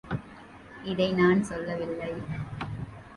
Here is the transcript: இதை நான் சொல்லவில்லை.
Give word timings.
இதை 0.83 1.13
நான் 1.13 1.43
சொல்லவில்லை. 1.43 2.11